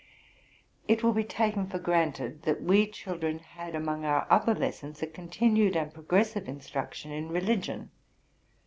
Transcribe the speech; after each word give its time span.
It 0.87 1.03
will 1.03 1.13
be 1.13 1.23
taken 1.23 1.67
for 1.67 1.77
granted, 1.77 2.41
that 2.41 2.63
we 2.63 2.87
children 2.87 3.37
had 3.37 3.75
among 3.75 4.03
our 4.03 4.25
other 4.31 4.55
lessons 4.55 5.03
a 5.03 5.05
continued 5.05 5.75
and 5.75 5.93
progressive 5.93 6.47
instruction 6.47 7.11
in 7.11 7.29
religion. 7.29 7.91